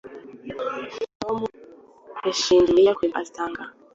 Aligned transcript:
Tom 1.19 1.37
yashinje 2.25 2.69
Mariya 2.75 2.97
kwiba 2.97 3.17
astyng 3.21 3.55